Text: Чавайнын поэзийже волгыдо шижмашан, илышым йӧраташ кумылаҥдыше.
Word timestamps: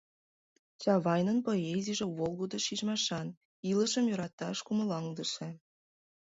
Чавайнын 0.81 1.39
поэзийже 1.45 2.05
волгыдо 2.17 2.57
шижмашан, 2.65 3.27
илышым 3.69 4.05
йӧраташ 4.09 4.57
кумылаҥдыше. 4.65 5.49